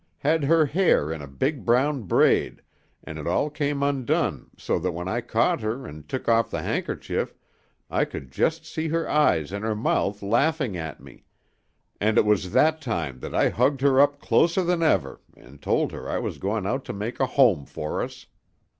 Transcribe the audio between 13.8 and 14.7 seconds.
her up closer